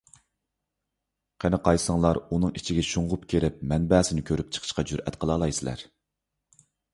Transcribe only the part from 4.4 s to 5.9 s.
چىقىشقا جۈرئەت قىلالايسىلەر؟